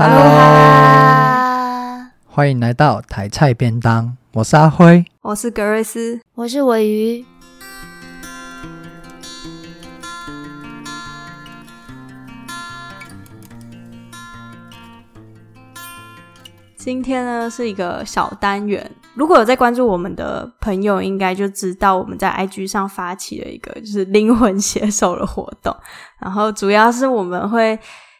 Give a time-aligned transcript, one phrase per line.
[0.00, 0.14] Hello，
[2.24, 4.16] 欢迎来到台菜便当。
[4.30, 7.24] 我是阿辉，我是格瑞斯，我是尾鱼。
[16.76, 25.76] 今天呢是一个小单元，如果有在关注我们的朋友，应该就知道我们在 IG 上发起了一个就是灵魂写手的活动，
[26.20, 27.76] 然后主要是我们会。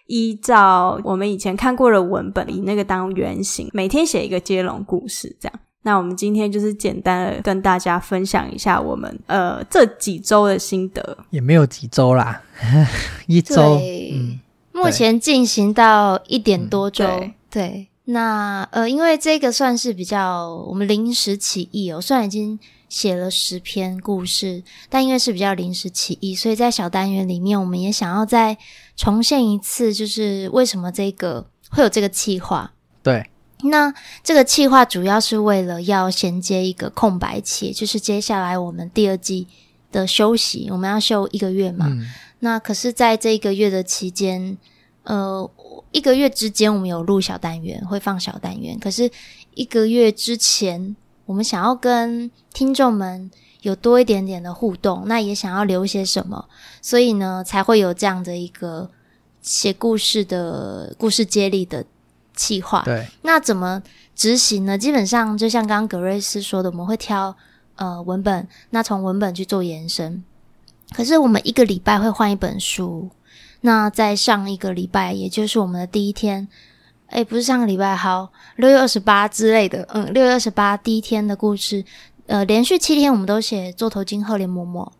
[0.08, 5.60] 依照我们以前看过的文本，以那个当原型，每天写一个接龙故事，这样。
[5.82, 12.42] 那我们今天就是简单的跟大家分享一下我们呃这几周的心得，也没有几周啦，
[13.28, 13.78] 一周。
[13.80, 14.40] 嗯，
[14.72, 17.06] 目前进行到一点多周。
[17.06, 28.56] 嗯、对，对，那呃，因为这个算是比较我们临时起意哦，虽然已经写了十篇故事，但因为是比较临时起意，所以在小单元里面，我们也想要再。
[29.00, 32.72] 重现一次，就是为什么这个会有这个计划？
[33.00, 33.30] 对，
[33.62, 39.46] 那这个计划主要是为了要衔接一个空白期，就是接下来我们第二季
[39.92, 41.86] 的休息，我们要休一个月嘛。
[41.88, 42.08] 嗯、
[42.40, 44.58] 那可是，在这一个月的期间，
[45.04, 45.48] 呃，
[45.92, 48.76] 一个月之间我们有录小单元，会放小单元。
[48.80, 49.08] 可是
[49.54, 50.96] 一个月之前，
[51.28, 53.30] 我们想要跟听众们。
[53.62, 56.48] 有多一点点的互动，那也想要留些什么，
[56.80, 58.88] 所以呢，才会有这样的一个
[59.42, 61.84] 写故事的故事接力的
[62.36, 62.82] 计划。
[62.84, 63.82] 对，那怎么
[64.14, 64.78] 执行呢？
[64.78, 67.36] 基本上就像刚刚格瑞斯说的，我们会挑
[67.74, 70.22] 呃文本，那从文本去做延伸。
[70.92, 73.10] 可是我们一个礼拜会换一本书，
[73.62, 76.46] 那在上一个礼拜，也就是我们的第一天，
[77.08, 81.84] 诶，不是上个礼拜，好，六月二十八之类的，嗯，六月二十八第一天的故事。
[82.26, 84.90] 呃，连续七天我们都写座头鲸、赫连嬷嬷。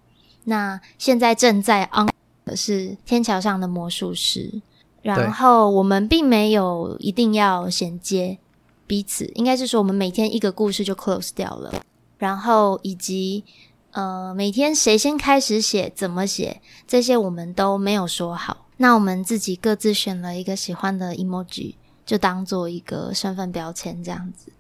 [0.45, 2.09] 那现在正在 on
[2.47, 4.63] 的是天桥上的魔术师。
[5.03, 8.39] 然后我们并没有一定要衔接
[8.87, 11.73] 彼此，应该是说我们每天一个故事就 close 掉了。
[12.19, 13.45] 然后以及
[13.93, 18.67] 呃，每天谁先开始写，怎么写，这些我们都没有说好。
[18.79, 21.75] 那我们自己各自选了一个喜欢的 emoji，
[22.09, 24.51] 就当做一个身份标签这样子。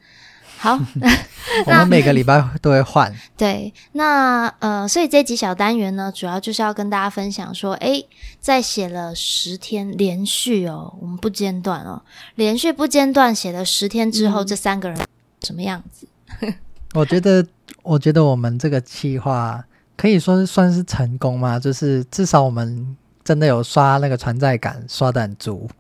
[0.58, 0.78] 好，
[1.66, 3.10] 我们每个礼拜都会换。
[3.38, 8.06] 对，那呃，所以这集小单元呢，主要就是要跟大家分享说，诶，
[8.38, 12.02] 在写了十天连续哦，我们不间断哦，
[12.34, 14.98] 连续不间断写了十天之后，嗯、这三个人
[15.42, 16.06] 什么样子？
[16.92, 17.46] 我觉得，
[17.82, 19.64] 我觉得我们这个计划
[19.96, 25.70] 可以说是算是成功嘛，就是至少我们真的有刷那个存在感，刷的很足。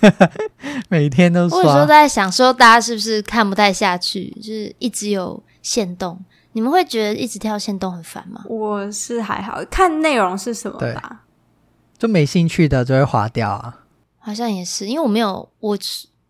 [0.88, 1.58] 每天都刷。
[1.58, 4.30] 我有时候在想说，大家是不是看不太下去？
[4.36, 6.22] 就是一直有限动，
[6.52, 8.44] 你们会觉得一直跳限动很烦吗？
[8.48, 11.22] 我是还好，看内容是什么吧。
[11.96, 13.80] 就没兴趣的就会划掉啊。
[14.18, 15.78] 好像也是，因为我没有我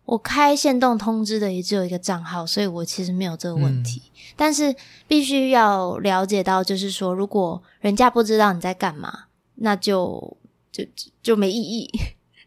[0.05, 4.01] 我开限动通知的也只有一个账号，所以我其实没有这个问题。
[4.05, 4.75] 嗯、但是
[5.07, 10.37] 必须要了解到，就是说，如果人家不知道你在干嘛，那就
[10.71, 10.83] 就
[11.23, 11.89] 就没意义。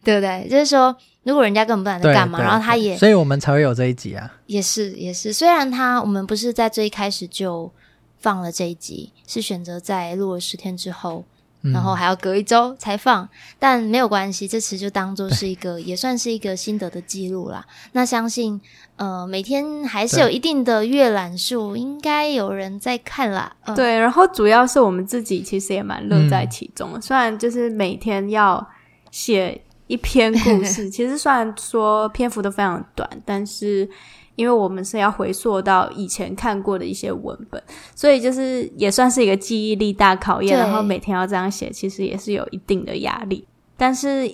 [0.04, 0.46] 对不对？
[0.48, 0.94] 就是说，
[1.24, 4.32] 如果人家根本不知道在干嘛，然后他也，所以我们才会有这一集啊。
[4.46, 7.70] 也是也是，虽然他我们不是在最一开始就
[8.18, 11.24] 放了这一集，是选择在录了十天之后，
[11.62, 13.28] 嗯、然后还要隔一周才放，
[13.58, 17.66] 但没有关系，这次就当做是一个，也算是一个心得的记录啦。
[17.92, 18.58] 那相信
[18.96, 23.54] 呃，每天还是有一定的阅览数，应该有人在看啦。
[23.66, 28.66] 嗯、对，然后主要是我们自己其实也蛮乐在其中，嗯、虽然就是每天要
[29.10, 29.60] 写。
[29.88, 33.88] 一篇故事， 其实虽然说篇幅都非常短，但是
[34.36, 37.60] 因为我们是要回溯到以前看过的一些文本，
[37.96, 40.56] 所以就是也算是一个记忆力大考验。
[40.56, 43.44] 然后每天要这样写，其实也是有一定的压力。
[43.76, 44.30] 但是，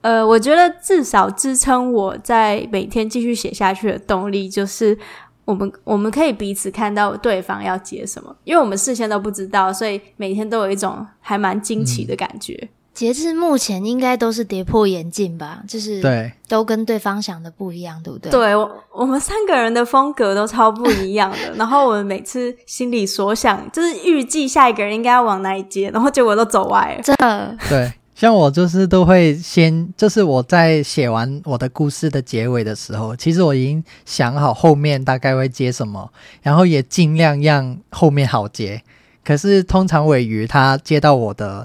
[0.00, 4.98] 呃，我觉得至少支撑我在每天继续写下去的动力，就是
[5.44, 12.58] 我们我们可以彼此看到对方要接什么，因为我们事先都不知道，所以每天都有一种还蛮惊奇的感觉。
[12.62, 12.68] 嗯
[12.98, 15.62] 截至目前，应该都是跌破眼镜吧？
[15.68, 18.28] 就是对，都跟对方想的不一样，对不对？
[18.28, 21.38] 对，我我们三个人的风格都超不一样的。
[21.54, 27.02] 然后我们每次心里所想，就是预计下一个人应该要往哪里接，然后结果都走歪了。
[27.04, 36.10] 真的，对，像我就是都会先，就是我在写完我的故事的结尾的时候，其实我已经想好后面大概会接什么，
[36.42, 38.82] 然后也尽量让后面好接。
[39.24, 41.64] 可是通常尾鱼他接到我的。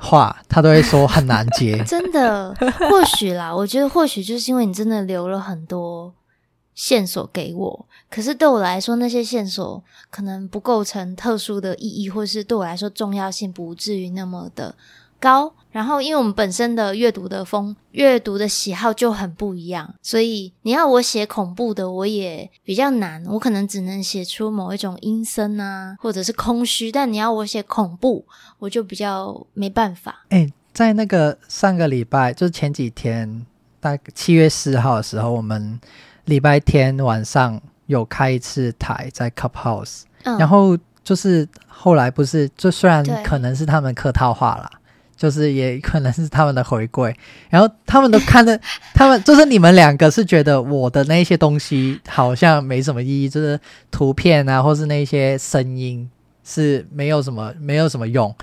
[0.00, 2.54] 话他都会说很难接， 真的，
[2.88, 6.12] 或许啦，我觉得或许就是因为你真的留了很多
[6.74, 14.74] 线索给我，可是对我来说那些线索可能不构成特殊的意义，或是对我来说重要性不至于那么的
[15.20, 15.52] 高。
[15.70, 23.24] 然后，因为我们本身的阅读的风、阅读的喜好就很不一样，所以你要我写恐怖的，我也比较难。
[23.26, 26.90] 我可能只能写出某一种阴森啊，或者是空虚。
[26.90, 28.26] 但你要我写恐怖，
[28.58, 30.24] 我就比较没办法。
[30.30, 33.46] 哎，在那个上个礼拜，就是前几天，
[33.78, 35.78] 大概七月四号的时候，我们
[36.24, 44.68] 礼拜天晚上有开一次台在 Clubhouse，嗯，然后就是后来不是，就虽然可能是他们客套话啦。
[45.20, 47.14] 就是也可能是他们的回归，
[47.50, 48.58] 然后他们都看的，
[48.94, 56.08] 他们就是你们两个是觉得我的那些东西好像没什么意义，就是图片啊，或是那些声音
[56.42, 58.34] 是没有什么没有什么用。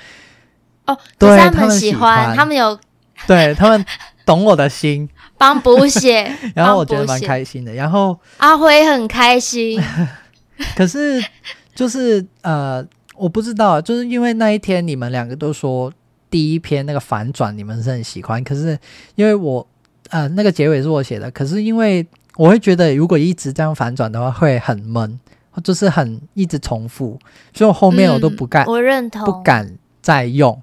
[0.85, 2.79] 哦，对，他们喜欢，他们有，
[3.25, 3.83] 对他们
[4.24, 7.74] 懂我的心， 帮补写， 然后我觉得蛮开心的。
[7.74, 9.81] 然后阿辉很开心，
[10.75, 11.19] 可是
[11.74, 12.85] 就是呃，
[13.15, 15.91] 我不知道，就是因为那一天你们两个都说。
[16.29, 18.77] 第一篇那个反转你们是很喜欢，可是
[19.15, 19.65] 因为我
[20.09, 25.19] 呃那个结尾是我写的，可是因为我会觉得如果一直这样反转的话会很闷，
[25.63, 27.19] 就是很一直重复，
[27.53, 30.62] 所以我后面我都不敢，嗯、我认同，不敢再用。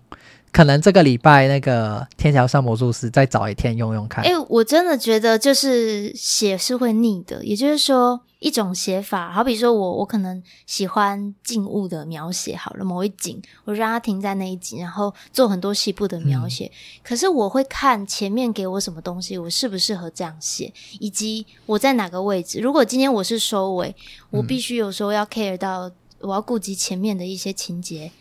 [0.54, 4.24] 可能这个礼拜那个天桥上魔术师再找一天用用看。
[4.24, 16.66] 哎、欸，我真的觉得就是写是会腻的，也就是说一种写法，好比说我我可能喜欢静物的描写，好了某一景，我让它停在那一景，然后做很多细部的描写。
[16.66, 16.70] 嗯、
[17.02, 22.60] 可是我会看前面给我什么东西，我适不适合这样写，以及我在哪个位置。
[22.60, 23.92] 如果今天我是收尾，
[24.30, 25.90] 我必须有时候要 care 到，
[26.20, 28.12] 我要顾及前面的一些情节。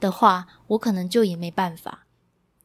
[0.00, 2.06] 的话，我可能就也没办法，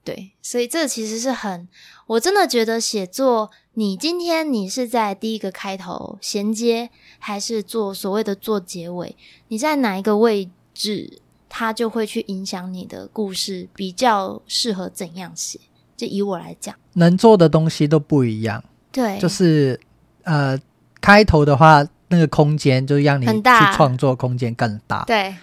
[0.04, 1.68] 对，所以这其实是很，
[2.08, 6.90] 我真的觉得写作，你今天你是在第一个开头衔接，
[7.20, 9.16] 还是做所谓的做结尾，
[9.50, 15.60] 你在哪一个位置，它就会去影响你的故事比较适合怎样写。
[15.98, 19.80] 就以我来讲，能做的东西都不一样，对，就是
[20.24, 20.60] 呃，
[21.00, 23.42] 开头的话，那个空间就让你去
[23.74, 25.34] 创作空间更大，对。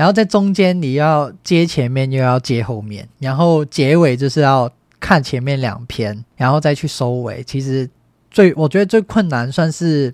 [0.00, 4.66] 然后在中间你要接前面又要接后面，然后结尾就是要
[4.98, 7.44] 看前面两篇，然后再去收尾。
[7.44, 7.86] 其实
[8.30, 10.10] 最我觉得最困难算是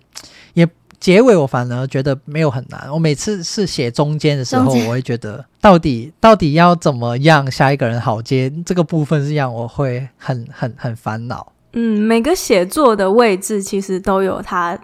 [0.55, 0.67] 也
[0.99, 2.93] 结尾，我反而觉得没有很难。
[2.93, 11.53] 我每次是写中间的时候，我会觉得到底到底要怎么样下一个人好接，这个部分是让我会很很很烦恼。
[11.75, 14.77] 嗯，每个写作的位置其实都有它。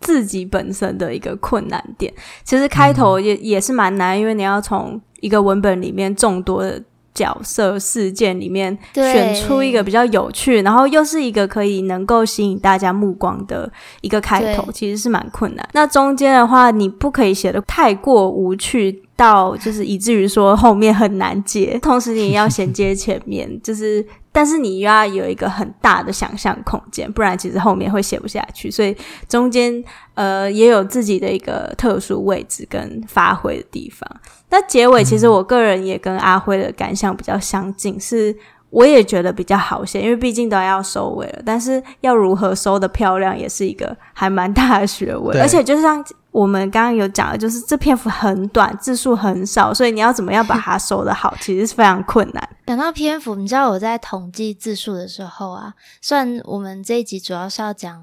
[0.00, 2.12] 自己本身的一个困难点，
[2.44, 6.82] 其实开头也也是蛮难，因为你要从一个文本里面众多的
[7.14, 13.70] 角色事件里面选出一个比较有趣，然后又是一个可以能够吸引大家目光的
[14.00, 15.68] 一个开头，其实是蛮困难。
[15.72, 19.02] 那中间的话，你不可以写的太过无趣。
[19.20, 28.70] 到就是以至于说后面很难接，同时你也要衔接前面，就是但是你又要有一个很大的想象空间，不然其实后面会写不下去。
[28.70, 28.96] 所以
[29.28, 29.82] 中间
[30.14, 34.08] 呃也有自己的一个特殊位置跟发挥的地方。
[34.50, 38.36] 那结尾其实我个人也跟阿辉的感想比较相近，是
[38.70, 46.04] 我也觉得比较好写，因为毕竟都要收尾了，但是要如何收的漂亮也是一个还蛮大的学问，而且就像。
[46.30, 52.48] 我们刚刚有讲的，就是这篇幅很短，字数很少，所以你要怎么样把它收得好，其实是非常困难。
[52.66, 58.00] 讲到篇幅，你知道我在统计字数的时候啊，虽然我们这一集主要是要讲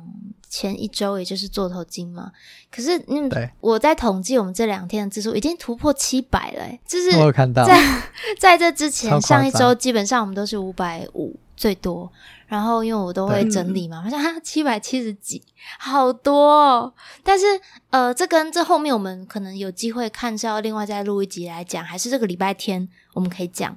[0.50, 2.32] 前一周，也就是座头鲸嘛，
[2.70, 3.30] 可是嗯，
[3.62, 7.82] 我在统计我们这两天的字数已经突破七百了，就是我有看到，在
[8.38, 12.12] 在这之前上一周基本上我们都是五百五最多。
[12.48, 15.44] 然后因为我都会整理嘛，好像哈七百七十几，
[15.78, 16.94] 好多哦。
[17.22, 17.46] 但是
[17.90, 23.76] 呃，这跟这后面我们可能有机会看是要另外再录一集来讲，还是这个礼拜天我们可以讲？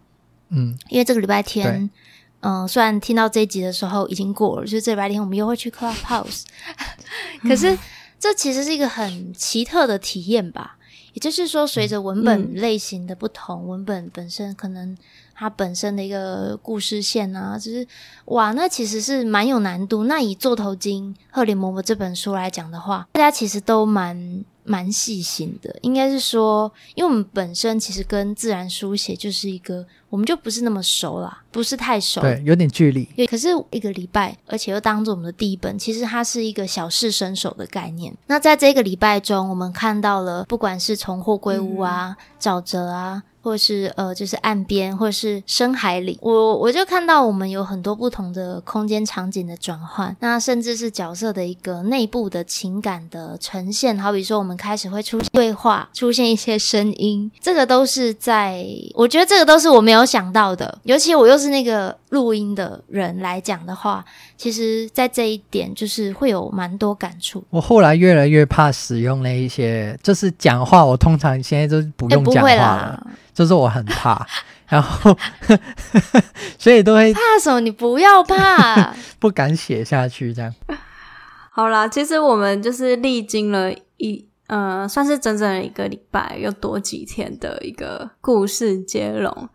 [0.50, 1.90] 嗯，因为这个礼拜天，
[2.42, 6.44] 嗯、呃，虽然听到这一集的时候已经过了，就是这礼拜天我们又会去 Clubhouse，
[7.42, 7.76] 可是
[8.20, 10.76] 这其实是一个很奇特的体验吧。
[11.12, 14.96] 也就是说，随着文本类型的不同，嗯、文本本身可能。
[15.40, 17.87] 它本身的一个故事线啊，就是
[18.26, 20.04] 哇，那其实是蛮有难度。
[20.04, 25.75] 那以《座头鲸赫里嬷嬷》这本书来讲的话，大家其实都蛮蛮细心的。
[25.80, 29.87] 应该是说，因为我们本身其实跟自然书写就是一个。
[30.11, 33.04] 我们就不是那么熟啦，不是太熟，对，有点距离。
[33.26, 38.12] 可是一个礼拜，而且又当做我们的第一本，其实它是一个小试身手的概念。
[38.26, 64.04] 那在这个礼拜中，我们看到了，不管是重获归屋啊、嗯、沼泽啊、或是呃，就是岸边，或是深海里，我我就看到我们有很多不同的空间场景的转换，那甚至是角色的一个内部的情感的呈现，好比说我们开始会出现对话，出现一些声音，这个都是在，我觉得这个都是我没有想到的，尤其我又是那个录音的人来讲的话，
[64.37, 67.42] 其实在这一点就是会有蛮多感触。
[67.50, 73.06] 我后来越来越怕使用那一些，就是讲话，我通常现在都不用讲话了。
[73.40, 74.26] 就是我很怕，
[74.68, 75.16] 然后
[76.61, 77.59] 所以都会怕什么？
[77.59, 80.54] 你不要怕， 不敢写下去这样。
[81.50, 89.49] 好啦，其实我们就是历经了一呃，算是整整一个礼拜又多几天的一个故事接龙。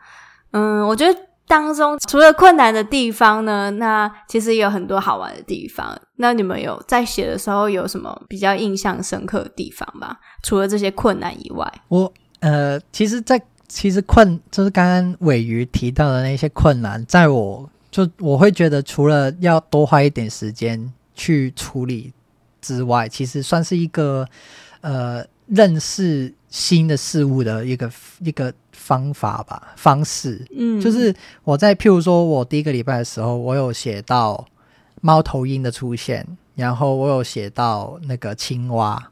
[0.50, 5.96] 嗯，我觉得当中除了困难的地方呢，那其实也有很多好玩的地方。
[6.16, 10.18] 那你们有在写的时候有什么比较印象深刻的地方吗？
[10.42, 12.12] 除了这些困难以外，我
[12.42, 22.14] 呃，其实，在其实困就是刚刚尾鱼提到的那些困难，在我就我会觉得，除了要多花一点时间去处理
[22.62, 24.28] 之外，其实算是一个
[24.82, 30.46] 呃认识新的事物的一个一个方法吧，方式。
[30.56, 34.46] 嗯，就是我在譬如说我第一个礼拜的时候，我有写到
[35.02, 39.12] 猫头鹰的出现，然后我有写到那个青蛙，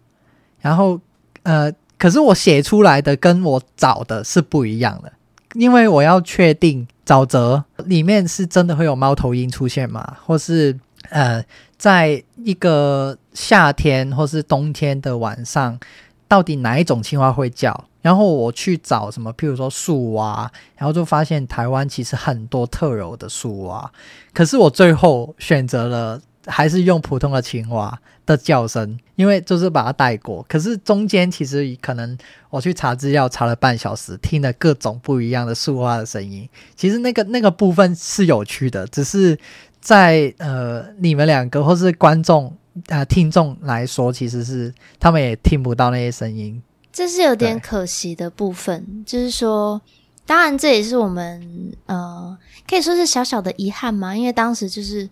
[0.59, 0.99] 然后
[1.43, 1.73] 呃。
[2.03, 5.13] 可是我写出来的跟我找的是不一样的，
[5.53, 10.17] 因为我要确定沼泽里面是真的会有猫头鹰出现吗？
[10.25, 10.77] 或是
[11.11, 11.41] 呃，
[11.77, 15.79] 在一个夏天或是冬天的晚上，
[16.27, 17.85] 到底哪一种青蛙会叫？
[18.01, 23.89] 然后我去找什么，譬如说树蛙，然后就发现台湾其实很多特有的树蛙，
[24.33, 26.19] 可是我最后选择了。
[26.45, 30.45] 还是用普通的青蛙的叫声，因为就是把它带过。
[30.49, 32.17] 可是中间其实可能
[32.49, 36.47] 我去查资料，查了半小时，听了各种不一样的树蛙的声音。
[36.75, 39.37] 其实那个那个部分是有趣的，只是
[39.79, 42.55] 在呃你们两个或是观众
[42.87, 46.61] 啊、听众来说，其实是他们也听不到那些声音。
[46.91, 49.81] 这是有点可惜的部分，就是说，
[50.25, 55.09] 当然这也是我们呃可以说是小小的遗憾嘛，因为当时就是。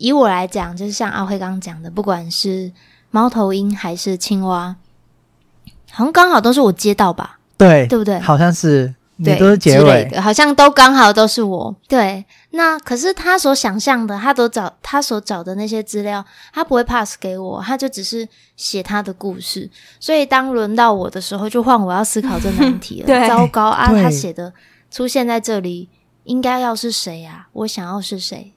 [0.00, 2.72] 以我来讲，就是像阿辉刚刚讲的，不管是
[3.10, 4.74] 猫头鹰还是青蛙，
[5.92, 7.38] 好像刚好都是我接到吧？
[7.58, 8.18] 对，对不对？
[8.18, 11.76] 好像是，你都是结尾，好像都刚好都是我。
[11.86, 18.26] 对，那可是他所想象的，他都找他所找的那些资料，他不会 pass 给我，他就只是
[18.56, 19.68] 写他的故事。
[20.00, 23.06] 所以当轮到我的时候，就换我要思考这难题了。
[23.06, 23.88] 对，糟糕啊！
[23.88, 24.50] 他写的
[24.90, 25.90] 出现在这里，
[26.24, 27.48] 应该要是谁啊？
[27.52, 28.54] 我想要是谁？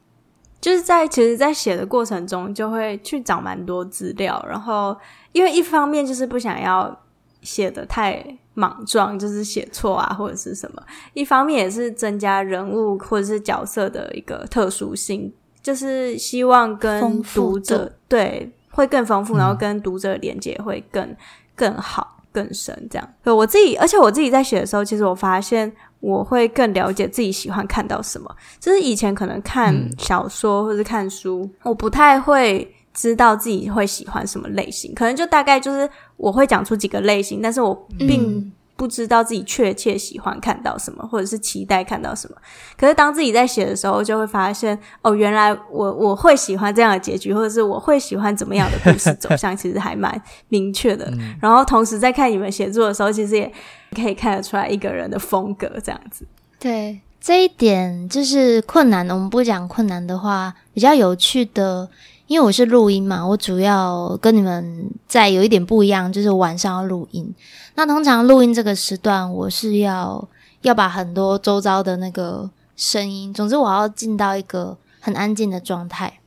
[0.63, 4.97] 就是在其实，在写的过程中，就会去找蛮多资料，然后
[5.33, 7.01] 因为一方面就是不想要
[7.41, 10.81] 写的太莽撞，就是写错啊或者是什么；
[11.13, 21.13] 一方面也是增加人物或者是角色的一个特殊性，就是希望跟读者对会更丰富，然后跟读者连接会更
[21.57, 22.75] 更好、更深。
[22.89, 25.71] 这样，对我自己，而且我自己在写的时候，其实我发现。
[26.03, 38.51] 我会更了解自己喜欢看到什么，就是以前可能看小说或者看书，嗯，我不太会知道自己会喜欢什么类型，可能就大概就是我会讲出几个类型，但是我并
[38.83, 42.35] 不知道自己确切喜欢看到什么，或者是期待看到什么。
[42.77, 51.09] 可是当自己在写的时候，就会发现哦，原来我我会喜欢这样的结局，或者是我会喜欢怎么样的故事走向，其实还蛮明确的。
[51.39, 53.49] 然后同时在看你们写作的时候，其实也。
[53.93, 56.25] 可以看得出来一个人的风格，这样子。
[56.57, 59.13] 对，这一点就是困难的。
[59.13, 61.87] 我们不讲困难的话，比较有趣的，
[62.25, 67.31] 因为我是录音嘛，我主要跟你们在有一点不一样，就是晚上要录音。
[67.75, 70.27] 那通常录音这个时段，我是要
[70.61, 76.19] 要把很多周遭的那个声音，总之我要进到一个很安静的状态。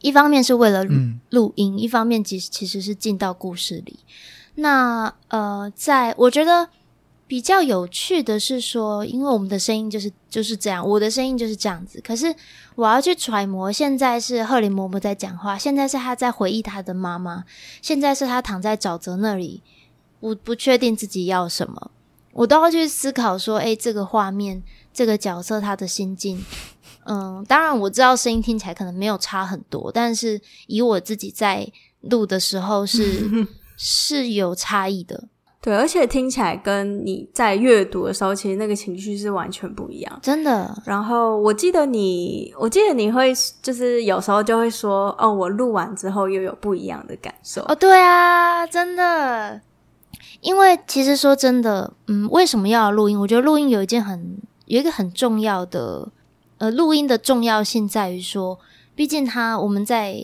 [0.00, 0.84] 一方面是为了
[1.30, 3.98] 录音，嗯，一方面其实其实是进到故事里。
[4.54, 6.68] 那呃，在我觉得
[7.26, 12.00] 比较有趣的是说，因为我们的声音就是就是这样，我的声音就是这样子。
[12.00, 12.32] 可是
[12.76, 17.44] 我要去揣摩，现在是赫林嬷嬷在讲话，现在是他在回忆他的妈妈，
[17.82, 19.62] 现在是他躺在沼泽那里，
[20.20, 21.90] 我不确定自己要什么，
[22.32, 26.44] 我都要去思考说，诶，这个画面，这个角色他的心境，
[27.04, 31.70] 嗯，当然我知道声音听起来可能没有差很多，但是以我自己在
[32.02, 33.46] 录的时候是。
[33.80, 35.28] 是有差异的，
[35.60, 40.82] 对，而且听起来跟你在阅读的时候，其实那个情绪是完全不一样，真的。
[40.84, 43.32] 然后我记得你，我记得你会
[43.62, 47.62] 就是有时候就会说，哦，我录完之后又有不一样的感受。
[47.68, 49.60] 哦，对啊，真的。
[50.40, 53.18] 因为其实说真的，嗯，为什么要录音？
[53.18, 56.08] 我觉得录音有一件很有一个很重要的，
[56.58, 58.56] 呃，录音的重要性在于说，
[58.94, 60.16] 毕竟他我们在，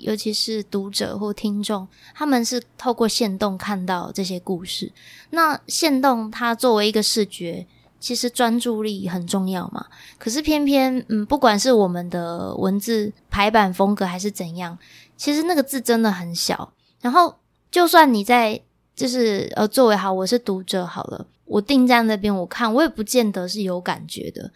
[0.00, 4.90] 尤其是读者或听众，他们是透过线动看到这些故事。
[5.30, 7.66] 那线动它作为一个视觉，
[8.00, 9.84] 其实专注力很重要嘛。
[10.18, 14.78] 可是偏偏，嗯，不管是我们的文字排版风格还是怎样，
[15.16, 16.72] 其实那个字真的很小。
[17.02, 17.36] 然后，
[17.70, 18.62] 就算你在。
[18.98, 24.50] 就是呃，作为好，我是读者好了，我定在那边，我看我也不见得是有感觉的，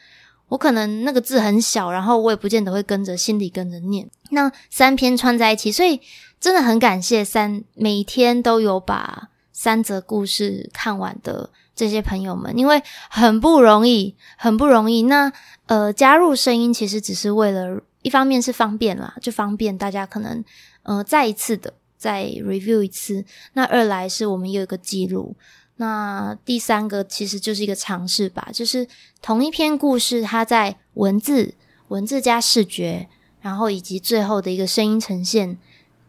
[0.49, 4.11] 我可能那个字很小，然后我也不见得会跟着心里跟着念。
[4.31, 6.01] 那三篇串在一起，所以
[6.41, 15.03] 真的很感谢三每天都有把三则故事看完的这些朋友们，因为很不容易，很不容易。
[15.03, 15.33] 那
[15.67, 20.45] 呃，加入声音其实只是为了一方面是方便啦，就方便大家可能
[20.83, 21.75] 呃再一次的。
[22.03, 25.37] 再 review 一次，那二来是我们有一个记录，
[25.77, 28.89] 那第三个其实就是一个尝试吧，就是
[29.21, 31.55] 同一篇故事，它在文字、
[31.87, 33.09] 文字加视觉，
[33.41, 35.57] 然后以及最后的一个声音呈现，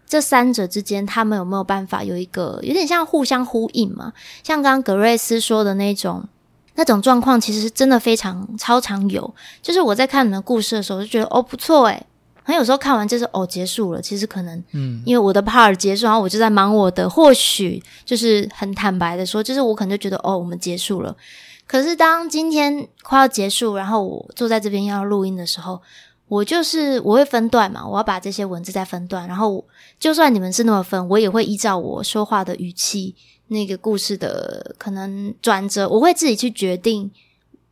[0.08, 4.14] 这三者之间，他们有没有办法有一个有点像互相呼应嘛？
[4.42, 6.28] 像刚刚格瑞斯说的那种
[6.74, 9.36] 那种状况，其实是真的非常超常有。
[9.62, 12.08] 就是我在看你们故事的时候，我就觉得哦不错诶。
[12.44, 17.10] 很有时候看完就是哦结束了，其实可能嗯，因为我的 part 结束，然后我就在忙我的。
[17.10, 21.16] 或许就是很坦白的说，就是我可能就觉得哦我们结束了。
[21.66, 25.82] 可是当今天快要结束，然后我坐在这边要录音的时候，
[26.28, 29.64] 我就是我会分段嘛，我要把这些文字再分段，然后
[29.98, 33.16] 就算你们是那么分，我也会依照我说话的语气，
[33.48, 37.10] 那个故事的可能转折，我会自己去决定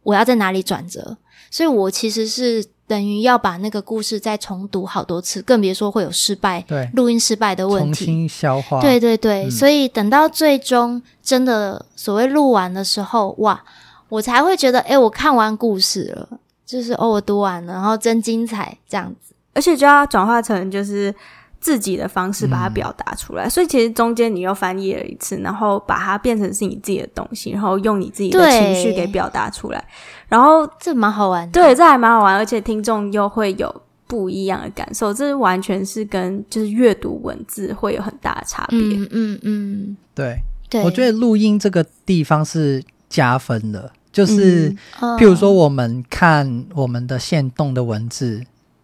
[0.04, 1.18] 我要在哪里转折。
[1.50, 2.66] 所以我其实是。
[2.92, 8.04] 等于要把那个故事再重读好多次，更别说会有失败、对录音失败的问题。
[8.04, 8.82] 重新消化。
[8.82, 13.64] 对对对，嗯、所以等到最终真的所谓录完的时候，哇，
[14.10, 16.28] 我才会觉得，诶，我看完故事了，
[16.66, 21.16] 就是哦，我读完了，然后真精彩这样子，而且就要转化成就是。
[21.62, 29.86] 自己的方式把它表达出来，嗯、所以其实中间你又翻译了一次，然后把它变成是你自己的东西，然后用你自己的情绪给表达出来，
[30.32, 31.52] 然后这蛮好玩的。
[31.52, 38.80] 对，这还蛮好玩，而且听众又会有不一样的感受，这完全是跟就是阅读文字会有很大的差别。
[38.80, 40.38] 嗯嗯嗯，对
[40.70, 48.42] 对，我觉得录音这个地方是加分的，就是、嗯、譬如说我们看我们的限动的文字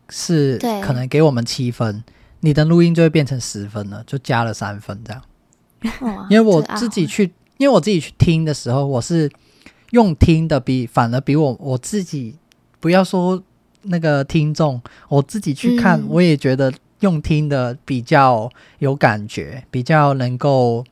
[0.09, 2.03] 是可能给我们七分。
[2.41, 5.21] 你的录音就会变成十分了，就加了三分这样。
[6.29, 7.23] 因为我自己去，
[7.57, 9.29] 因为我自己去听的时候，我是
[9.91, 12.35] 用听的比，反而比我我自己
[12.79, 13.41] 不要说
[13.83, 20.83] 那个听众，我自己去看，嗯、我也觉得用听的比较有感觉，比较能够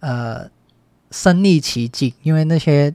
[0.00, 0.48] 呃
[1.10, 2.94] 身历其境，因为那些。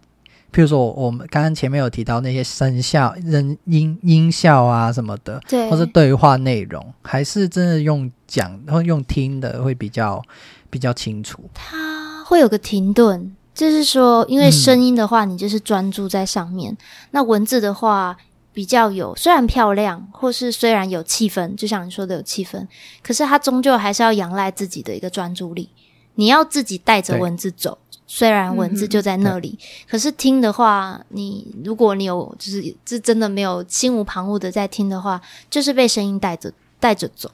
[0.50, 10.24] 譬如说，我们刚刚前面有提到那些声效、人音音效啊什么的，对，或是对话内容，还是真的用讲，然后用听的会比较
[10.70, 11.44] 比较清楚。
[11.54, 16.78] 它会有个停顿，就是说，因为声音的话，你就是专注在上面；嗯、
[17.10, 18.16] 那文字的话，
[18.54, 22.68] 比较有虽然漂亮，或是虽然有气氛，就像你说的有气氛，
[23.02, 25.70] 可是它终究还是要仰赖自己的一个专注力，
[26.14, 27.80] 你要自己带着文字走。
[28.06, 37.30] 虽然文字就在那里，嗯、可是听的话，你如果你有就是这真的没有心无旁骛的在听的话，就是被声音带着带着走。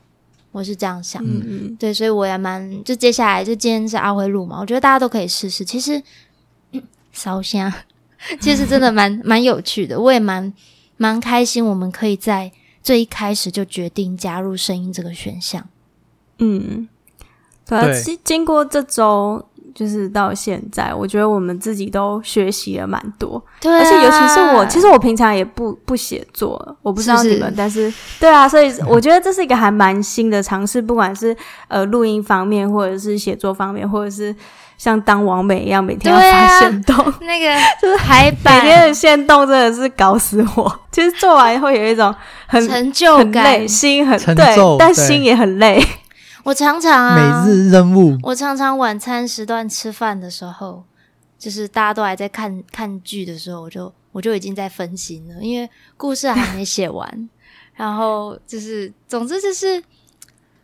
[0.53, 5.65] 我是这样想，嗯嗯，对，所以我也蛮就接下来就今天是阿辉录嘛，我觉得大家都可以试试。
[5.65, 6.01] 其实
[7.11, 7.73] 烧香，
[8.39, 10.53] 其实真的蛮蛮有趣的，我也蛮
[10.95, 15.67] 蛮开心，我们可以在最一开始就决定加入声音这个选项。
[16.37, 16.87] 嗯，
[17.65, 19.45] 对啊，经经过这周。
[19.73, 31.35] 就是到现在，我觉得我们自己都学习了蛮多，对啊，而且尤其是我，其实我平常也不不写作，我不知道你们，是是但是对啊，所以我觉得这是一个还蛮新的尝试，不管是
[31.67, 34.35] 呃录音方面，或者是写作方面，或者是
[34.77, 40.79] 像当网美一样每天要发现动，啊、那个 就是海版，每天的现动真的是搞死我。
[40.91, 42.13] 其实做完会有一种
[42.45, 45.83] 很成就感，很累，心很成对，但心也很累。
[46.43, 48.17] 我常常啊，每日任务。
[48.21, 50.83] 我常常晚餐时段吃饭的时候，
[51.39, 57.29] 就是大家都还在看看剧的时候，我就我就已经在分心了，因为故事还没写完。
[57.75, 59.81] 然后就是，总之就是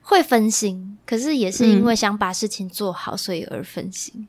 [0.03, 4.27] 会分心，可是也是因为想把事情做好，所以而分心。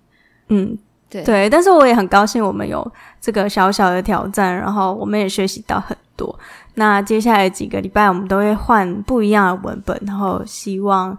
[0.48, 0.78] 嗯，
[1.10, 1.50] 对对。
[1.50, 6.38] 但是我也很高兴，我们有这个小小的挑战，然后我们也学习到很多。
[6.80, 11.16] 那接下来几个礼拜，我们都会换不一样的文本，然后希望。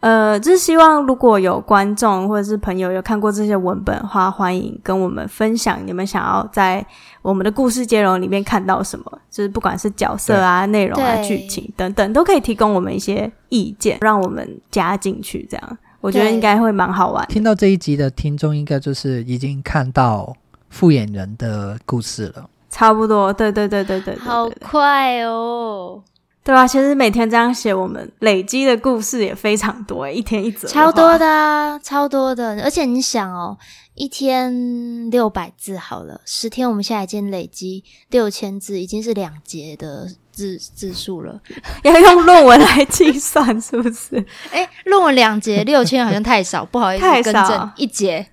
[0.00, 6.84] 呃，就是希望如果有观众或者是朋友有看过这些文本的话，欢迎跟我们分享你们想要在
[7.22, 15.46] 我们的故事接龙里面看到什么，就是不管是角色啊、内容啊、剧情等等，都可以提供我们一些意见，让我们加进去。
[15.50, 17.26] 这样我觉得应该会蛮好玩。
[17.28, 20.34] 听到这一集的听众，应该就是已经看到
[20.68, 23.32] 复眼人的故事了，差不多。
[23.32, 26.02] 对对对对对，对，对，对，好快哦。
[26.42, 32.60] 对啊，其实每天这样写，我们累积的故事也非常多，一天一则，超多的啊，超多的。
[32.62, 33.56] 而且你想哦，
[33.94, 41.40] 一天六百字好了，十天我们现在已经累积六千字，已经是两节的字字数了。
[41.82, 44.22] 要用论文来计算是不是？
[44.52, 48.26] 诶，论文两节六千好像太少，不好意思，更正一节，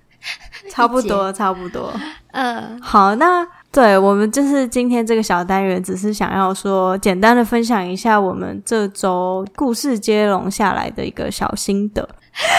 [0.68, 1.90] 差不多， 差不多。
[2.32, 3.48] 嗯，好，那。
[3.72, 12.06] 对，我们就是今天这个小单元，只是想要说简单的分享一下我们这周故事接龙下来的一个小心得。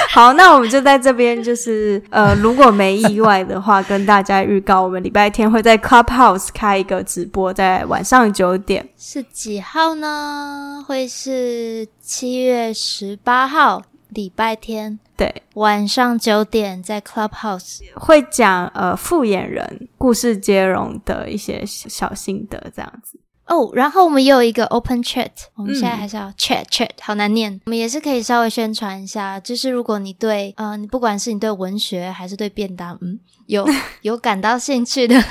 [0.09, 8.87] 好，那我们就在这边，就是呃，如果没意外的话，跟大家预告，我们礼拜天会在 Clubhouse 开一个直播，在晚上九点。
[8.97, 10.83] 是几号呢？
[10.87, 13.83] 会是七月十八号。
[14.13, 23.57] 礼拜天，对，晚上九点在 Clubhouse 会讲呃复眼人故事接龙的一些小心得这样子哦。
[23.57, 27.59] Oh, 然后我们也有一个 Open Chat，我们现在还是要 Chat Chat，好难念。
[27.65, 33.67] 我们也是可以稍微宣传一下，就是如果你对呃，你不管是你对文学还是对便当，嗯，有
[34.01, 35.21] 有感到兴趣的，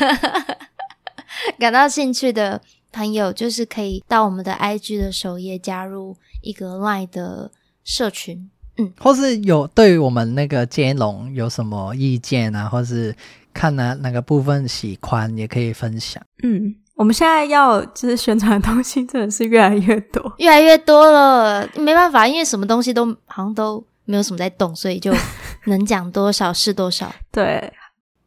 [1.58, 2.60] 感到兴趣的
[2.92, 7.50] 朋友，就是可以到我们的 IG 的首页加入一个 Line 的
[7.82, 8.50] 社群。
[8.78, 13.14] 嗯，或是有对我们那个接龙有什么意见啊，或是
[13.52, 16.22] 看哪哪个部分喜欢，也可以分享。
[16.42, 25.12] 嗯，我们现在要就是宣传的东西真的是越来越多， 越来越多了，没办法，因为什么东西都好像都没有什么在动，所以就
[25.66, 27.12] 能讲多少是多少。
[27.30, 27.72] 对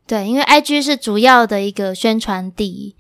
[0.06, 2.96] 对，因为 IG 是主要的一个宣传地，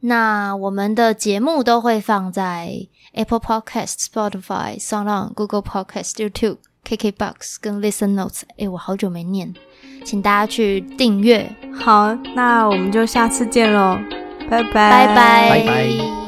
[0.00, 6.58] 那我们的节目都会放在 Apple Podcast、Spotify、SoundOn、Google Podcast、YouTube。
[6.86, 9.54] KKBOX 跟 Listen Notes，哎，我好久没念，
[10.04, 11.50] 请大家去订阅。
[11.72, 13.98] 好，那我们就下次见喽，
[14.48, 16.19] 拜拜，拜拜，拜拜。